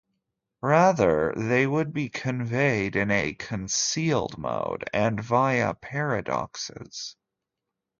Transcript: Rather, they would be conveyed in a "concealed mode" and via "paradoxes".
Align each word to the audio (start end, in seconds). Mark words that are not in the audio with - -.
Rather, 0.63 1.31
they 1.37 1.67
would 1.67 1.93
be 1.93 2.09
conveyed 2.09 2.95
in 2.95 3.11
a 3.11 3.35
"concealed 3.35 4.35
mode" 4.35 4.83
and 4.91 5.19
via 5.21 5.75
"paradoxes". 5.75 7.15